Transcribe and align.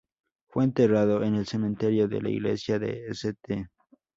Fue 0.49 0.63
enterrado 0.63 1.21
en 1.21 1.35
el 1.35 1.45
cementerio 1.45 2.07
de 2.07 2.23
la 2.23 2.31
Iglesia 2.31 2.79
de 2.79 3.05
St. 3.09 3.67